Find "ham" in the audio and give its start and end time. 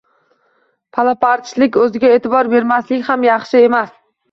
3.13-3.31